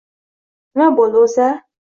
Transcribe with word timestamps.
Nima 0.79 0.89
bo‘ldi 1.03 1.23
o‘zi 1.27 1.47
a? 1.53 1.55